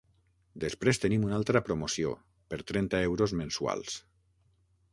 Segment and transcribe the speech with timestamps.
[0.61, 2.13] Després tenim una altra promoció,
[2.53, 3.99] per trenta euros mensuals.